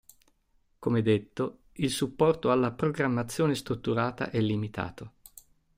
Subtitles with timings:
[0.79, 5.11] Come detto, il supporto alla programmazione strutturata è limitato.